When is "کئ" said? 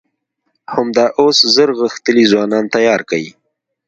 3.09-3.25